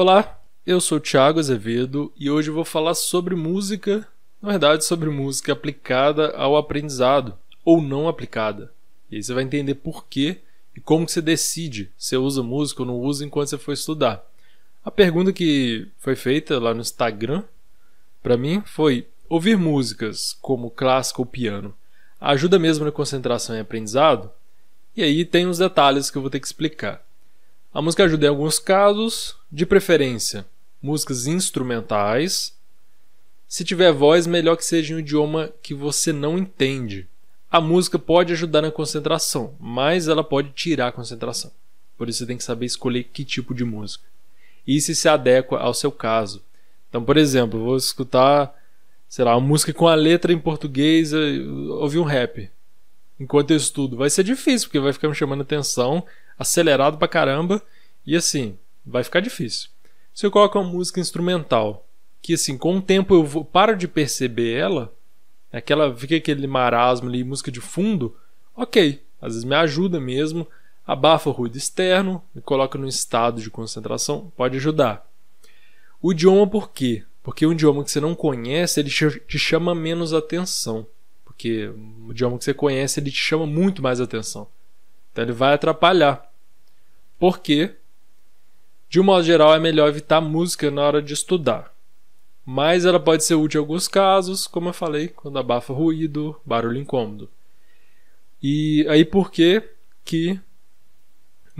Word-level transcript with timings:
Olá, 0.00 0.40
eu 0.64 0.80
sou 0.80 1.00
Thiago 1.00 1.40
Azevedo 1.40 2.12
e 2.16 2.30
hoje 2.30 2.50
vou 2.50 2.64
falar 2.64 2.94
sobre 2.94 3.34
música, 3.34 4.06
na 4.40 4.50
verdade, 4.50 4.84
sobre 4.84 5.10
música 5.10 5.52
aplicada 5.52 6.36
ao 6.36 6.56
aprendizado 6.56 7.36
ou 7.64 7.82
não 7.82 8.06
aplicada. 8.06 8.72
E 9.10 9.16
aí 9.16 9.22
você 9.24 9.34
vai 9.34 9.42
entender 9.42 9.74
por 9.74 10.06
quê 10.06 10.38
e 10.76 10.80
como 10.80 11.04
que 11.04 11.10
você 11.10 11.20
decide 11.20 11.90
se 11.98 12.16
usa 12.16 12.44
música 12.44 12.82
ou 12.82 12.86
não 12.86 13.00
usa 13.00 13.24
enquanto 13.24 13.48
você 13.48 13.58
for 13.58 13.72
estudar. 13.72 14.24
A 14.84 14.90
pergunta 14.92 15.32
que 15.32 15.88
foi 15.98 16.14
feita 16.14 16.60
lá 16.60 16.72
no 16.72 16.80
Instagram 16.80 17.42
para 18.22 18.36
mim 18.36 18.62
foi: 18.64 19.08
ouvir 19.28 19.58
músicas 19.58 20.38
como 20.40 20.70
clássico 20.70 21.22
ou 21.22 21.26
piano 21.26 21.74
ajuda 22.20 22.56
mesmo 22.56 22.84
na 22.84 22.92
concentração 22.92 23.56
e 23.56 23.60
aprendizado? 23.60 24.30
E 24.96 25.02
aí 25.02 25.24
tem 25.24 25.48
os 25.48 25.58
detalhes 25.58 26.08
que 26.08 26.16
eu 26.18 26.22
vou 26.22 26.30
ter 26.30 26.38
que 26.38 26.46
explicar. 26.46 27.04
A 27.78 27.80
música 27.80 28.02
ajuda 28.02 28.26
em 28.26 28.28
alguns 28.28 28.58
casos, 28.58 29.36
de 29.52 29.64
preferência, 29.64 30.44
músicas 30.82 31.28
instrumentais. 31.28 32.52
Se 33.46 33.64
tiver 33.64 33.92
voz, 33.92 34.26
melhor 34.26 34.56
que 34.56 34.64
seja 34.64 34.92
em 34.92 34.96
um 34.96 34.98
idioma 34.98 35.52
que 35.62 35.74
você 35.74 36.12
não 36.12 36.36
entende. 36.36 37.06
A 37.48 37.60
música 37.60 37.96
pode 37.96 38.32
ajudar 38.32 38.62
na 38.62 38.72
concentração, 38.72 39.54
mas 39.60 40.08
ela 40.08 40.24
pode 40.24 40.50
tirar 40.54 40.88
a 40.88 40.92
concentração. 40.92 41.52
Por 41.96 42.08
isso 42.08 42.18
você 42.18 42.26
tem 42.26 42.36
que 42.36 42.42
saber 42.42 42.66
escolher 42.66 43.04
que 43.04 43.24
tipo 43.24 43.54
de 43.54 43.64
música. 43.64 44.02
E 44.66 44.80
se 44.80 44.92
se 44.92 45.08
adequa 45.08 45.60
ao 45.60 45.72
seu 45.72 45.92
caso. 45.92 46.42
Então, 46.88 47.04
por 47.04 47.16
exemplo, 47.16 47.60
vou 47.60 47.76
escutar, 47.76 48.60
sei 49.08 49.24
lá, 49.24 49.36
uma 49.36 49.46
música 49.46 49.72
com 49.72 49.86
a 49.86 49.94
letra 49.94 50.32
em 50.32 50.38
português, 50.40 51.12
ouvir 51.12 52.00
um 52.00 52.02
rap 52.02 52.50
enquanto 53.20 53.52
eu 53.52 53.56
estudo. 53.56 53.96
Vai 53.96 54.10
ser 54.10 54.24
difícil, 54.24 54.66
porque 54.66 54.80
vai 54.80 54.92
ficar 54.92 55.08
me 55.08 55.14
chamando 55.14 55.42
atenção, 55.42 56.04
acelerado 56.38 56.98
pra 56.98 57.08
caramba, 57.08 57.62
e 58.06 58.16
assim, 58.16 58.56
vai 58.84 59.02
ficar 59.02 59.20
difícil. 59.20 59.68
Se 60.14 60.24
eu 60.24 60.30
coloco 60.30 60.58
uma 60.58 60.70
música 60.70 61.00
instrumental, 61.00 61.86
que 62.22 62.34
assim, 62.34 62.56
com 62.56 62.76
o 62.76 62.82
tempo 62.82 63.14
eu 63.14 63.24
vou, 63.24 63.44
paro 63.44 63.76
de 63.76 63.88
perceber 63.88 64.54
ela, 64.54 64.94
aquela 65.52 65.94
fica 65.94 66.16
aquele 66.16 66.46
marasmo 66.46 67.08
ali, 67.08 67.24
música 67.24 67.50
de 67.50 67.60
fundo, 67.60 68.16
ok, 68.54 69.02
às 69.20 69.34
vezes 69.34 69.44
me 69.44 69.54
ajuda 69.54 70.00
mesmo, 70.00 70.46
abafa 70.86 71.28
o 71.28 71.32
ruído 71.32 71.56
externo, 71.56 72.22
me 72.34 72.40
coloca 72.40 72.78
num 72.78 72.88
estado 72.88 73.42
de 73.42 73.50
concentração, 73.50 74.32
pode 74.36 74.56
ajudar. 74.56 75.06
O 76.00 76.12
idioma 76.12 76.46
por 76.46 76.70
quê? 76.70 77.04
Porque 77.22 77.46
um 77.46 77.52
idioma 77.52 77.84
que 77.84 77.90
você 77.90 78.00
não 78.00 78.14
conhece, 78.14 78.80
ele 78.80 78.88
te 78.88 79.38
chama 79.38 79.74
menos 79.74 80.14
atenção. 80.14 80.86
Porque 81.24 81.66
o 81.66 82.10
idioma 82.10 82.38
que 82.38 82.44
você 82.44 82.54
conhece, 82.54 83.00
ele 83.00 83.10
te 83.10 83.18
chama 83.18 83.46
muito 83.46 83.82
mais 83.82 84.00
atenção. 84.00 84.48
Então 85.12 85.24
ele 85.24 85.32
vai 85.32 85.54
atrapalhar. 85.54 86.27
Por 87.18 87.40
quê? 87.40 87.74
De 88.88 89.00
um 89.00 89.04
modo 89.04 89.24
geral, 89.24 89.54
é 89.54 89.58
melhor 89.58 89.88
evitar 89.88 90.20
música 90.20 90.70
na 90.70 90.82
hora 90.82 91.02
de 91.02 91.12
estudar. 91.12 91.74
Mas 92.44 92.84
ela 92.84 92.98
pode 92.98 93.24
ser 93.24 93.34
útil 93.34 93.60
em 93.60 93.64
alguns 93.64 93.86
casos, 93.88 94.46
como 94.46 94.70
eu 94.70 94.72
falei, 94.72 95.08
quando 95.08 95.38
abafa 95.38 95.72
ruído, 95.72 96.40
barulho 96.46 96.78
incômodo. 96.78 97.28
E 98.42 98.86
aí 98.88 99.04
por 99.04 99.30
que 99.30 99.62
que 100.04 100.40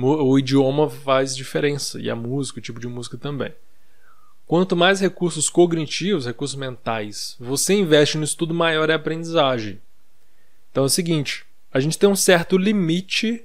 o 0.01 0.39
idioma 0.39 0.89
faz 0.89 1.37
diferença 1.37 2.01
e 2.01 2.09
a 2.09 2.15
música, 2.15 2.61
o 2.61 2.63
tipo 2.63 2.79
de 2.79 2.87
música 2.87 3.19
também. 3.19 3.53
Quanto 4.47 4.77
mais 4.77 5.01
recursos 5.01 5.51
cognitivos, 5.51 6.25
recursos 6.25 6.57
mentais, 6.57 7.37
você 7.39 7.75
investe 7.75 8.17
no 8.17 8.25
estudo, 8.25 8.55
maior 8.55 8.89
é 8.89 8.95
a 8.95 8.97
aprendizagem. 8.97 9.81
Então 10.71 10.85
é 10.85 10.87
o 10.87 10.91
seguinte: 10.91 11.45
a 11.71 11.81
gente 11.81 11.99
tem 11.99 12.09
um 12.09 12.17
certo 12.17 12.57
limite 12.57 13.45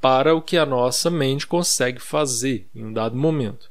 para 0.00 0.34
o 0.34 0.42
que 0.42 0.56
a 0.56 0.66
nossa 0.66 1.10
mente 1.10 1.46
consegue 1.46 2.00
fazer 2.00 2.68
em 2.74 2.84
um 2.84 2.92
dado 2.92 3.16
momento. 3.16 3.70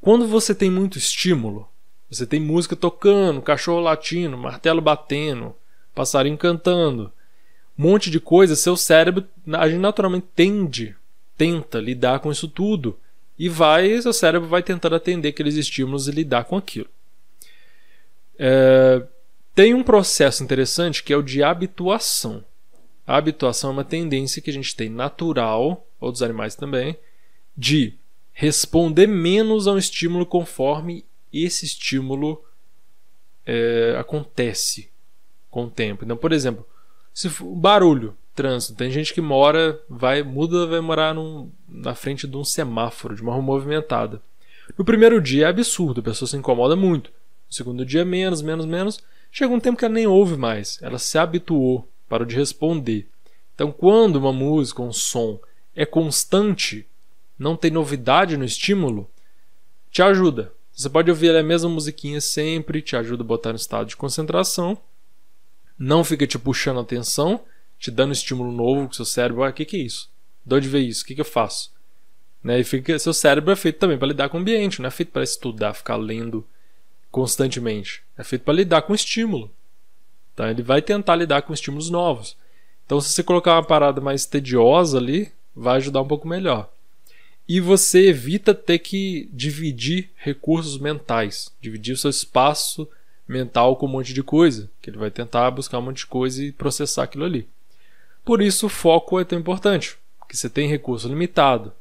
Quando 0.00 0.26
você 0.26 0.54
tem 0.54 0.70
muito 0.70 0.98
estímulo, 0.98 1.68
você 2.10 2.26
tem 2.26 2.40
música 2.40 2.76
tocando, 2.76 3.42
cachorro 3.42 3.80
latindo, 3.80 4.36
martelo 4.36 4.80
batendo, 4.80 5.54
passarinho 5.94 6.36
cantando, 6.36 7.12
um 7.78 7.82
monte 7.82 8.10
de 8.10 8.20
coisa, 8.20 8.54
seu 8.54 8.76
cérebro, 8.76 9.26
a 9.52 9.68
gente 9.68 9.80
naturalmente 9.80 10.26
tende, 10.34 10.94
tenta 11.36 11.80
lidar 11.80 12.20
com 12.20 12.30
isso 12.30 12.46
tudo 12.46 12.98
e 13.38 13.48
vai, 13.48 14.00
seu 14.00 14.12
cérebro 14.12 14.48
vai 14.48 14.62
tentando 14.62 14.94
atender 14.94 15.28
aqueles 15.30 15.56
estímulos 15.56 16.06
e 16.06 16.12
lidar 16.12 16.44
com 16.44 16.56
aquilo. 16.56 16.88
É, 18.38 19.02
tem 19.54 19.74
um 19.74 19.82
processo 19.82 20.42
interessante 20.42 21.02
que 21.02 21.12
é 21.12 21.16
o 21.16 21.22
de 21.22 21.42
habituação. 21.42 22.44
A 23.06 23.16
habituação 23.16 23.70
é 23.70 23.72
uma 23.72 23.84
tendência 23.84 24.40
que 24.40 24.50
a 24.50 24.52
gente 24.52 24.74
tem 24.74 24.88
natural, 24.88 25.86
outros 26.00 26.22
animais 26.22 26.54
também, 26.54 26.96
de 27.56 27.94
responder 28.32 29.06
menos 29.06 29.66
a 29.66 29.72
um 29.72 29.78
estímulo 29.78 30.26
conforme 30.26 31.04
esse 31.32 31.64
estímulo 31.64 32.42
é, 33.46 33.96
acontece 33.98 34.88
com 35.50 35.64
o 35.64 35.70
tempo. 35.70 36.04
Então, 36.04 36.16
por 36.16 36.32
exemplo, 36.32 36.66
se 37.12 37.28
for 37.28 37.54
barulho, 37.54 38.16
trânsito. 38.34 38.74
Tem 38.74 38.90
gente 38.90 39.14
que 39.14 39.20
mora, 39.20 39.80
vai, 39.88 40.22
muda, 40.22 40.66
vai 40.66 40.80
morar 40.80 41.14
num, 41.14 41.50
na 41.68 41.94
frente 41.94 42.26
de 42.26 42.36
um 42.36 42.44
semáforo, 42.44 43.14
de 43.14 43.22
uma 43.22 43.32
rua 43.32 43.42
movimentada. 43.42 44.20
No 44.76 44.84
primeiro 44.84 45.20
dia 45.20 45.46
é 45.46 45.48
absurdo, 45.48 46.00
a 46.00 46.04
pessoa 46.04 46.28
se 46.28 46.36
incomoda 46.36 46.74
muito. 46.74 47.10
No 47.48 47.54
segundo 47.54 47.86
dia, 47.86 48.04
menos, 48.04 48.42
menos, 48.42 48.66
menos. 48.66 49.00
Chega 49.30 49.52
um 49.52 49.60
tempo 49.60 49.78
que 49.78 49.84
ela 49.84 49.94
nem 49.94 50.06
ouve 50.06 50.36
mais. 50.36 50.78
Ela 50.82 50.98
se 50.98 51.16
habituou, 51.18 51.88
parou 52.14 52.26
de 52.26 52.36
responder. 52.36 53.08
Então, 53.54 53.72
quando 53.72 54.16
uma 54.16 54.32
música, 54.32 54.80
um 54.80 54.92
som 54.92 55.40
é 55.74 55.84
constante, 55.84 56.86
não 57.36 57.56
tem 57.56 57.72
novidade 57.72 58.36
no 58.36 58.44
estímulo, 58.44 59.10
te 59.90 60.00
ajuda. 60.00 60.52
Você 60.72 60.88
pode 60.88 61.10
ouvir 61.10 61.34
a 61.34 61.42
mesma 61.42 61.68
musiquinha 61.68 62.20
sempre, 62.20 62.80
te 62.80 62.94
ajuda 62.96 63.24
a 63.24 63.26
botar 63.26 63.50
no 63.50 63.56
estado 63.56 63.88
de 63.88 63.96
concentração. 63.96 64.78
Não 65.76 66.04
fica 66.04 66.24
te 66.24 66.38
puxando 66.38 66.78
a 66.78 66.82
atenção 66.82 67.40
te 67.78 67.90
dando 67.90 68.12
estímulo 68.12 68.52
novo 68.52 68.86
com 68.86 68.92
seu 68.92 69.04
cérebro. 69.04 69.42
Ah, 69.42 69.50
o 69.50 69.52
que, 69.52 69.64
que 69.64 69.76
é 69.76 69.80
isso? 69.80 70.10
De 70.46 70.54
onde 70.54 70.68
veio 70.68 70.88
isso? 70.88 71.02
O 71.02 71.06
que, 71.06 71.14
que 71.14 71.20
eu 71.20 71.24
faço? 71.24 71.70
Né? 72.42 72.60
E 72.60 72.64
fica, 72.64 72.98
seu 72.98 73.12
cérebro 73.12 73.52
é 73.52 73.56
feito 73.56 73.78
também 73.78 73.98
para 73.98 74.08
lidar 74.08 74.28
com 74.28 74.38
o 74.38 74.40
ambiente, 74.40 74.80
não 74.80 74.88
é 74.88 74.90
feito 74.90 75.12
para 75.12 75.22
estudar, 75.22 75.74
ficar 75.74 75.96
lendo 75.96 76.46
constantemente. 77.10 78.02
É 78.16 78.24
feito 78.24 78.42
para 78.42 78.54
lidar 78.54 78.82
com 78.82 78.94
estímulo. 78.94 79.50
Tá? 80.34 80.50
Ele 80.50 80.62
vai 80.62 80.82
tentar 80.82 81.16
lidar 81.16 81.42
com 81.42 81.52
estímulos 81.52 81.90
novos. 81.90 82.36
Então, 82.84 83.00
se 83.00 83.10
você 83.10 83.22
colocar 83.22 83.54
uma 83.54 83.64
parada 83.64 84.00
mais 84.00 84.26
tediosa 84.26 84.98
ali, 84.98 85.32
vai 85.54 85.76
ajudar 85.76 86.02
um 86.02 86.08
pouco 86.08 86.28
melhor. 86.28 86.70
E 87.48 87.60
você 87.60 88.08
evita 88.08 88.54
ter 88.54 88.78
que 88.78 89.28
dividir 89.32 90.10
recursos 90.16 90.78
mentais, 90.78 91.50
dividir 91.60 91.92
o 91.92 91.96
seu 91.96 92.10
espaço 92.10 92.88
mental 93.28 93.76
com 93.76 93.86
um 93.86 93.90
monte 93.90 94.14
de 94.14 94.22
coisa, 94.22 94.70
que 94.80 94.90
ele 94.90 94.98
vai 94.98 95.10
tentar 95.10 95.50
buscar 95.50 95.78
um 95.78 95.82
monte 95.82 95.98
de 95.98 96.06
coisa 96.06 96.42
e 96.42 96.52
processar 96.52 97.04
aquilo 97.04 97.24
ali. 97.24 97.46
Por 98.24 98.40
isso 98.40 98.66
o 98.66 98.70
foco 98.70 99.20
é 99.20 99.24
tão 99.24 99.38
importante, 99.38 99.96
porque 100.18 100.36
você 100.36 100.48
tem 100.48 100.68
recurso 100.68 101.08
limitado. 101.08 101.72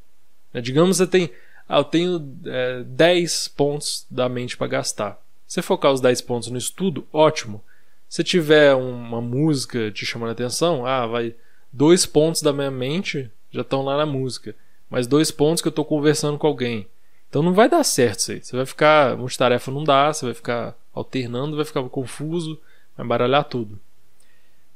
Né? 0.53 0.59
Digamos 0.59 0.97
que 0.97 1.03
você 1.03 1.08
tem, 1.08 1.30
ah, 1.68 1.78
eu 1.78 1.84
tenho 1.85 2.38
é, 2.46 2.84
10 2.84 3.47
pontos 3.50 4.06
da 4.09 4.28
mente 4.28 4.58
para 4.58 4.68
gastar. 4.68 5.14
Se 5.47 5.56
você 5.56 5.62
focar 5.62 5.94
os 5.94 6.02
10 6.02 6.22
pontos 6.22 6.50
no 6.50 6.58
estudo, 6.58 7.08
ótimo. 7.12 7.64
Se 8.13 8.24
tiver 8.24 8.75
uma 8.75 9.19
música 9.19 9.90
te 9.90 10.06
chamando 10.06 10.29
a 10.29 10.34
atenção, 10.34 10.85
ah, 10.85 11.07
vai 11.07 11.34
dois 11.72 12.06
pontos 12.06 12.44
da 12.44 12.53
minha 12.53 12.69
mente 12.69 13.28
já 13.50 13.62
estão 13.62 13.81
lá 13.81 13.97
na 13.97 14.06
música, 14.06 14.56
mas 14.88 15.07
dois 15.07 15.31
pontos 15.31 15.63
que 15.63 15.68
eu 15.68 15.72
estou 15.72 15.84
conversando 15.84 16.38
com 16.38 16.46
alguém. 16.46 16.88
Então 17.28 17.41
não 17.41 17.56
vai 17.56 17.68
dar 17.68 17.84
certo 17.84 18.19
isso 18.19 18.31
aí. 18.31 18.44
Você 18.44 18.56
vai 18.56 18.68
ficar, 18.68 19.18
multitarefa 19.18 19.72
não 19.72 19.84
dá, 19.84 20.13
você 20.13 20.25
vai 20.25 20.35
ficar 20.35 20.75
alternando, 20.94 21.56
vai 21.56 21.66
ficar 21.66 21.81
confuso, 21.90 22.62
vai 22.96 23.03
baralhar 23.03 23.46
tudo. 23.46 23.79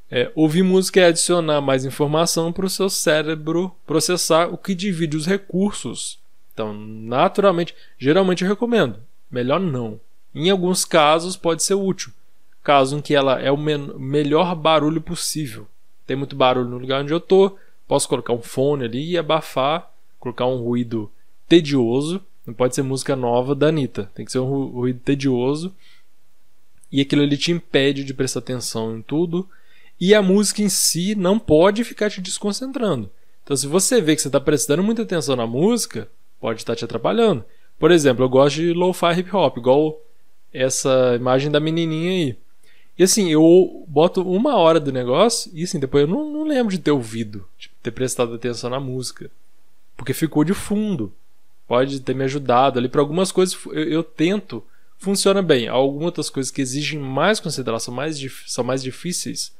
É, 0.09 0.31
ouvir 0.33 0.63
música 0.63 0.99
é 0.99 1.05
adicionar 1.05 1.61
mais 1.61 1.85
informação 1.85 2.51
para 2.51 2.65
o 2.65 2.69
seu 2.71 2.89
cérebro 2.89 3.71
processar 3.85 4.47
o 4.47 4.57
que 4.57 4.73
divide 4.73 5.15
os 5.15 5.27
recursos. 5.27 6.17
Então, 6.55 6.73
naturalmente, 6.73 7.75
geralmente 7.99 8.43
eu 8.43 8.49
recomendo. 8.49 8.97
Melhor 9.29 9.59
não. 9.59 10.01
Em 10.33 10.49
alguns 10.49 10.83
casos 10.83 11.37
pode 11.37 11.61
ser 11.61 11.75
útil. 11.75 12.11
Caso 12.67 12.97
em 12.97 13.01
que 13.01 13.15
ela 13.15 13.39
é 13.39 13.49
o 13.49 13.55
melhor 13.55 14.53
barulho 14.53 14.99
possível. 14.99 15.65
Tem 16.05 16.17
muito 16.17 16.35
barulho 16.35 16.67
no 16.67 16.77
lugar 16.77 17.01
onde 17.01 17.13
eu 17.13 17.17
estou. 17.17 17.57
Posso 17.87 18.09
colocar 18.09 18.33
um 18.33 18.41
fone 18.41 18.83
ali 18.83 19.11
e 19.11 19.17
abafar, 19.17 19.89
colocar 20.19 20.45
um 20.47 20.57
ruído 20.57 21.09
tedioso. 21.47 22.21
Não 22.45 22.53
pode 22.53 22.75
ser 22.75 22.81
música 22.81 23.15
nova 23.15 23.55
da 23.55 23.67
Anitta. 23.67 24.11
Tem 24.13 24.25
que 24.25 24.33
ser 24.33 24.39
um 24.39 24.65
ruído 24.65 24.99
tedioso. 24.99 25.73
E 26.91 26.99
aquilo 26.99 27.21
ali 27.21 27.37
te 27.37 27.53
impede 27.53 28.03
de 28.03 28.13
prestar 28.13 28.39
atenção 28.39 28.97
em 28.97 29.01
tudo 29.01 29.47
e 29.97 30.13
a 30.13 30.21
música 30.21 30.61
em 30.61 30.67
si 30.67 31.15
não 31.15 31.39
pode 31.39 31.85
ficar 31.85 32.09
te 32.09 32.19
desconcentrando. 32.19 33.09
Então, 33.45 33.55
se 33.55 33.65
você 33.65 34.01
vê 34.01 34.13
que 34.13 34.21
você 34.21 34.27
está 34.27 34.41
prestando 34.41 34.83
muita 34.83 35.03
atenção 35.03 35.37
na 35.37 35.47
música, 35.47 36.09
pode 36.37 36.59
estar 36.59 36.75
te 36.75 36.83
atrapalhando. 36.83 37.45
Por 37.79 37.91
exemplo, 37.91 38.25
eu 38.25 38.29
gosto 38.29 38.57
de 38.57 38.73
lo-fi 38.73 39.19
hip 39.19 39.33
hop, 39.33 39.55
igual 39.55 40.01
essa 40.51 41.15
imagem 41.15 41.49
da 41.49 41.61
menininha 41.61 42.11
aí. 42.11 42.46
E 42.97 43.03
assim, 43.03 43.29
eu 43.29 43.85
boto 43.87 44.21
uma 44.21 44.55
hora 44.55 44.79
do 44.79 44.91
negócio 44.91 45.51
e 45.53 45.63
assim, 45.63 45.79
depois 45.79 46.01
eu 46.01 46.07
não, 46.07 46.31
não 46.31 46.43
lembro 46.43 46.71
de 46.71 46.79
ter 46.79 46.91
ouvido, 46.91 47.47
de 47.57 47.69
ter 47.83 47.91
prestado 47.91 48.33
atenção 48.33 48.69
na 48.69 48.79
música. 48.79 49.29
Porque 49.95 50.13
ficou 50.13 50.43
de 50.43 50.53
fundo. 50.53 51.13
pode 51.67 51.99
ter 51.99 52.15
me 52.15 52.23
ajudado 52.23 52.79
ali. 52.79 52.89
Para 52.89 53.01
algumas 53.01 53.31
coisas 53.31 53.57
eu, 53.67 53.83
eu, 53.83 54.03
tento 54.03 54.63
funciona 54.97 55.43
bem. 55.43 55.67
Algumas 55.67 56.05
outras 56.05 56.29
coisas 56.29 56.51
que 56.51 56.61
exigem 56.61 56.99
mais 56.99 57.39
consideração 57.39 57.93
mais 57.93 58.19
são 58.47 58.63
mais 58.63 58.81
difíceis 58.81 59.55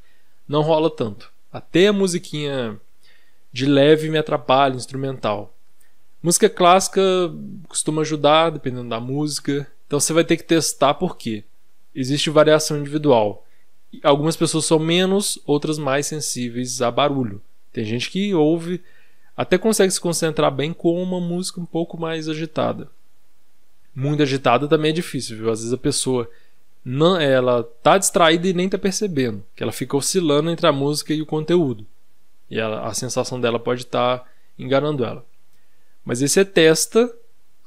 não 0.48 0.62
rola 0.62 0.90
tanto. 0.90 1.32
Até 1.52 1.88
a 1.88 1.94
musiquinha 1.94 2.80
de 3.54 3.66
leve 3.68 4.10
me 4.10 4.18
atrapalha 4.18 4.76
instrumental. 4.76 5.54
Música 6.24 6.50
clássica 6.50 7.02
costuma 7.68 8.02
ajudar 8.02 8.50
dependendo 8.50 8.90
da 8.90 9.00
música. 9.00 9.68
Então 9.86 10.00
você 10.00 10.12
vai 10.12 10.24
ter 10.24 10.38
que 10.38 10.44
testar 10.44 10.96
por 10.96 11.18
quê 11.18 11.44
existe 11.98 12.30
variação 12.30 12.78
individual 12.78 13.46
algumas 14.04 14.38
pessoas 14.38 14.66
são 14.66 14.80
menos 14.80 15.40
outras 15.46 15.78
mais 15.78 16.08
sensíveis 16.08 16.82
a 16.82 16.90
barulho 16.90 17.42
tem 17.74 17.84
gente 17.84 18.10
que 18.10 18.34
ouve 18.34 18.82
até 19.38 19.56
consegue 19.56 19.94
se 19.94 20.02
concentrar 20.02 20.52
bem 20.52 20.74
com 20.74 21.02
uma 21.02 21.22
música 21.22 21.62
um 21.62 21.66
pouco 21.66 21.96
mais 21.96 22.28
agitada. 22.28 22.90
Muito 23.94 24.24
agitada 24.24 24.68
também 24.68 24.90
é 24.90 24.94
difícil, 24.94 25.38
viu? 25.38 25.52
Às 25.52 25.60
vezes 25.60 25.74
a 25.74 25.78
pessoa 25.78 26.28
não, 26.84 27.22
ela 27.22 27.64
tá 27.84 28.00
distraída 28.00 28.48
e 28.48 28.54
nem 28.54 28.68
tá 28.68 28.80
percebendo, 28.80 29.44
que 29.56 29.62
ela 29.62 29.72
fica 29.72 29.96
oscilando 29.96 30.50
entre 30.50 30.66
a 30.66 30.72
música 30.72 31.14
e 31.14 31.22
o 31.22 31.26
conteúdo. 31.26 31.86
E 32.50 32.60
ela, 32.60 32.88
a 32.88 32.94
sensação 32.96 33.40
dela 33.40 33.60
pode 33.60 33.84
estar 33.84 34.20
tá 34.20 34.26
enganando 34.58 35.06
ela. 35.06 35.24
Mas 36.04 36.22
aí 36.24 36.28
você 36.30 36.44
testa 36.44 37.14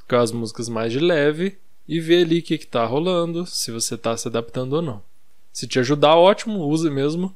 com 0.09 0.17
as 0.17 0.33
músicas 0.33 0.69
mais 0.69 0.91
de 0.91 0.99
leve 0.99 1.57
e 1.91 1.99
vê 1.99 2.23
ali 2.23 2.39
o 2.39 2.43
que 2.43 2.55
está 2.55 2.87
rolando, 2.87 3.45
se 3.45 3.73
você 3.73 3.97
está 3.97 4.17
se 4.17 4.29
adaptando 4.29 4.75
ou 4.75 4.81
não. 4.81 5.03
Se 5.53 5.67
te 5.67 5.81
ajudar, 5.81 6.15
ótimo, 6.15 6.61
use 6.61 6.89
mesmo. 6.89 7.35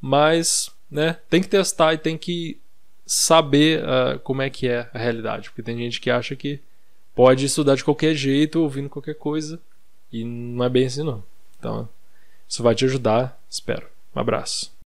Mas 0.00 0.70
né, 0.88 1.16
tem 1.28 1.42
que 1.42 1.48
testar 1.48 1.94
e 1.94 1.98
tem 1.98 2.16
que 2.16 2.60
saber 3.04 3.82
uh, 3.82 4.20
como 4.20 4.40
é 4.40 4.48
que 4.48 4.68
é 4.68 4.88
a 4.94 4.98
realidade. 4.98 5.50
Porque 5.50 5.64
tem 5.64 5.76
gente 5.76 6.00
que 6.00 6.12
acha 6.12 6.36
que 6.36 6.60
pode 7.12 7.44
estudar 7.44 7.74
de 7.74 7.82
qualquer 7.82 8.14
jeito, 8.14 8.62
ouvindo 8.62 8.88
qualquer 8.88 9.16
coisa. 9.16 9.60
E 10.12 10.22
não 10.22 10.64
é 10.64 10.68
bem 10.68 10.86
assim, 10.86 11.02
não. 11.02 11.24
Então, 11.58 11.88
isso 12.48 12.62
vai 12.62 12.76
te 12.76 12.84
ajudar, 12.84 13.36
espero. 13.50 13.88
Um 14.14 14.20
abraço. 14.20 14.72